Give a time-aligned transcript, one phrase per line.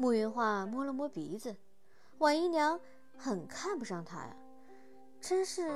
[0.00, 1.56] 慕云画摸了摸鼻子，
[2.18, 2.80] 婉姨娘
[3.16, 4.36] 很看不上他呀，
[5.20, 5.68] 真是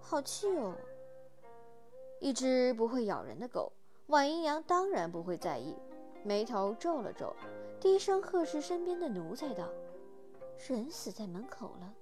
[0.00, 0.76] 好气哦。
[2.20, 3.72] 一只不会咬人的狗，
[4.06, 5.76] 婉姨娘当然不会在意，
[6.22, 7.34] 眉头皱了皱，
[7.80, 9.68] 低声呵斥身边的奴才道
[10.68, 11.92] ：“人死在门口了，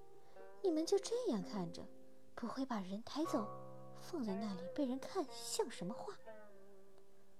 [0.61, 1.83] 你们就这样看着，
[2.35, 3.49] 不会把人抬走，
[3.99, 6.13] 放在那里被人看，像什么话？”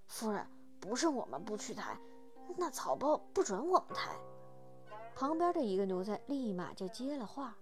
[0.09, 0.47] 夫人，
[0.81, 1.97] 不是我们不去抬，
[2.57, 4.19] 那草包不准我们抬。
[5.15, 7.57] 旁边的一个奴才立马就接了话：“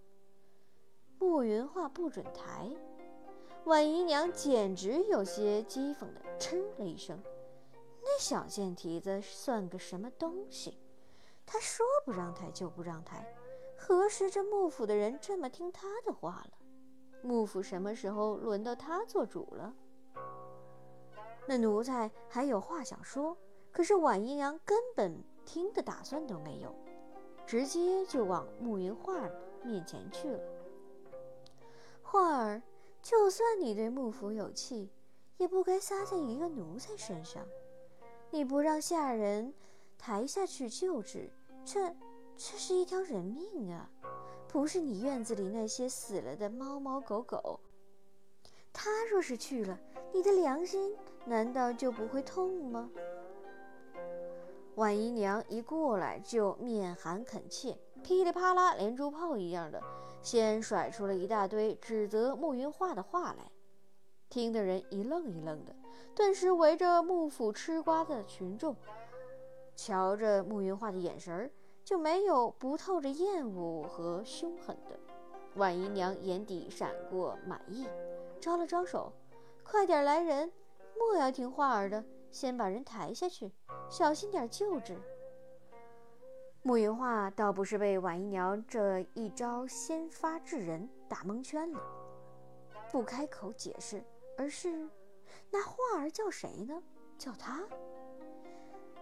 [1.19, 2.71] 慕云画不准抬。”
[3.65, 7.23] 婉姨娘简直有些讥讽的嗤了一声
[8.03, 10.79] ：“那小贱蹄子算个什么东西？
[11.45, 13.27] 他说不让抬就不让抬，
[13.77, 16.59] 何时这幕府的人这么听他的话了？
[17.23, 19.75] 幕府什么时候轮到他做主了？”
[21.47, 23.37] 那奴才还有话想说，
[23.73, 26.75] 可是婉姨娘根本听的打算都没有，
[27.51, 29.29] 直接就往慕云画
[29.65, 30.41] 面前去了。
[32.01, 32.63] 画儿。
[33.03, 34.91] 就算你对幕府有气，
[35.39, 37.43] 也不该撒在一个奴才身上。
[38.31, 39.55] 你不让下人
[39.99, 41.31] 抬下去救治，
[41.65, 41.89] 这
[42.37, 43.91] 这是一条人命啊！
[44.47, 47.59] 不是你院子里那些死了的猫猫狗狗。
[48.71, 49.81] 他若是去了，
[50.13, 52.91] 你的良心难道就不会痛吗？
[54.81, 59.79] 婉姨娘一过来就面含恳切，噼里啪啦连珠炮一样的。
[60.23, 63.53] 先甩出了一大堆指责慕云画的话来，
[64.31, 65.77] 听的人一愣一愣的，
[66.15, 68.75] 顿时围着幕府吃瓜的群众，
[69.77, 71.51] 瞧着慕云画的眼神儿
[71.85, 74.99] 就没有不透着厌恶和凶狠的。
[75.57, 77.87] 婉姨娘眼底闪过满意，
[78.41, 79.13] 招了招手
[79.63, 80.51] ：“快点来人，
[80.99, 83.53] 莫要听画儿的，先把人抬下去，
[83.89, 84.97] 小心点救治。”
[86.63, 91.81] 慕云画倒不是被婉姨娘这一招先发制人打蒙圈了，
[92.93, 94.05] 不开口解释，
[94.37, 94.89] 而是
[95.51, 96.83] 那画儿叫谁呢？
[97.17, 97.67] 叫他。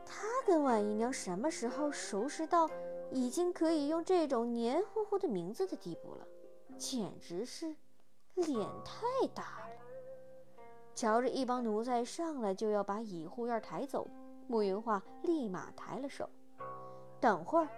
[0.05, 2.71] 他跟婉姨娘什么时候熟识到
[3.11, 6.27] 已经可以用这种黏糊糊的名字的地步了？
[6.79, 7.75] 简直是
[8.35, 9.68] 脸太大了！
[10.99, 14.09] 瞧着一帮奴才上来就要把乙护院抬走，
[14.49, 16.29] 慕云画立马抬了手。
[17.21, 17.69] 等会儿，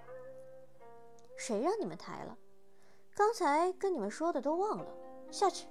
[1.37, 2.39] 谁让你们抬了？
[3.15, 4.87] 刚才跟你们说的都忘了，
[5.31, 5.69] 下去。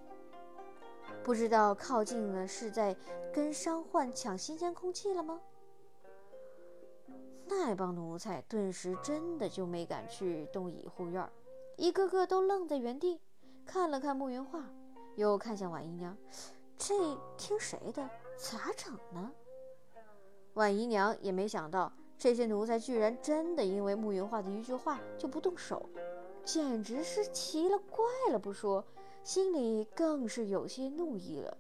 [1.24, 2.96] 不知道靠近了是在
[3.34, 5.42] 跟伤患抢新鲜空气了吗？
[7.48, 11.28] 那帮奴才顿时真的就没敢去动乙护院，
[11.78, 13.20] 一个个都愣在原地，
[13.66, 14.64] 看了看慕云画，
[15.16, 16.16] 又看向婉姨娘，
[16.90, 18.10] 这听谁的？
[18.36, 19.32] 咋整呢？
[20.56, 21.94] 婉姨娘也没想到。
[22.18, 25.88] 这些奴才居然真的因为慕云画的一句话就不动手，
[26.44, 28.84] 简直是奇了怪了不说，
[29.24, 31.56] 心里更是有些怒意了。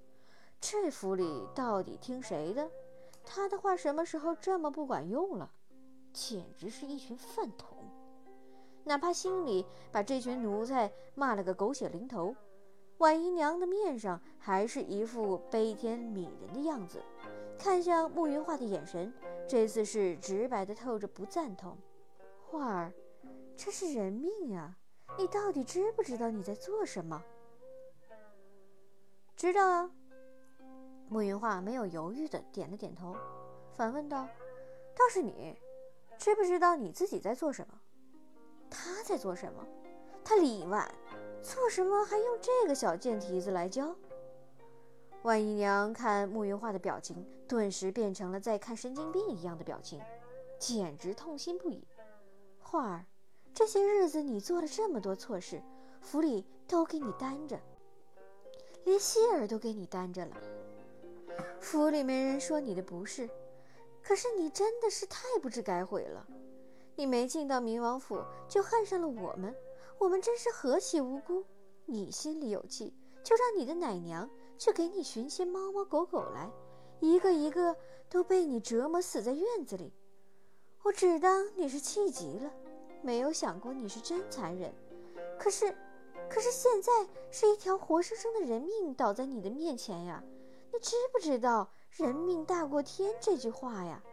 [0.59, 2.67] 这府里到底听谁的？
[3.23, 5.51] 他的话什么时候这么不管用了？
[6.11, 7.77] 简直是一群饭桶！
[8.83, 12.35] 哪怕心里把这群奴才骂了个狗血淋头，
[12.99, 17.01] 婉姨娘的面上还是一副悲天悯人的样子，
[17.57, 19.13] 看向慕云画的眼神。
[19.47, 21.77] 这次是直白的，透着不赞同。
[22.45, 22.93] 画儿，
[23.55, 24.75] 这是人命呀！
[25.17, 27.23] 你到底知不知道你在做什么？
[29.35, 29.89] 知道啊。
[31.07, 33.15] 慕云画没有犹豫的点了点头，
[33.73, 34.27] 反问道
[34.93, 35.57] ：“倒是你，
[36.17, 37.79] 知不知道你自己在做什么？
[38.69, 39.65] 他在做什么？
[40.23, 40.93] 他李婉
[41.41, 43.95] 做什么还用这个小贱蹄子来教？”
[45.23, 49.99] 万姨娘看慕云画的表情，顿时变成了在看神经病一样的表情，
[50.57, 51.85] 简直痛心不已。
[52.59, 53.05] 画儿，
[53.53, 55.61] 这些日子你做了这么多错事，
[56.01, 57.59] 府里都给你担着，
[58.85, 60.37] 连希儿都给你担着了。
[61.59, 63.29] 府里没人说你的不是，
[64.01, 66.25] 可是你真的是太不知改悔了。
[66.95, 69.53] 你没进到明王府，就恨上了我们，
[69.99, 71.43] 我们真是何其无辜！
[71.85, 74.29] 你心里有气，就让你的奶娘。
[74.57, 76.51] 去给你寻些猫猫狗狗来，
[76.99, 77.73] 一个一个
[78.09, 79.93] 都被你折磨死在院子里。
[80.83, 82.51] 我只当你是气急了，
[83.01, 84.73] 没有想过你是真残忍。
[85.39, 85.73] 可是，
[86.29, 86.91] 可是现在
[87.31, 90.21] 是一条活生生的人命倒在你的面前呀！
[90.73, 94.03] 你知不知道“人命大过天”这句话呀？